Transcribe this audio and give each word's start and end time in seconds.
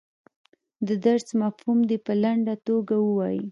د 0.87 0.89
درس 1.05 1.27
مفهوم 1.41 1.79
دې 1.89 1.97
په 2.05 2.13
لنډه 2.23 2.53
توګه 2.67 2.95
ووایي. 3.05 3.45